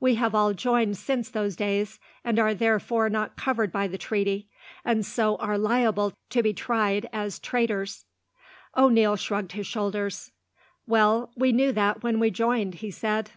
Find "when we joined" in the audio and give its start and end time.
12.02-12.76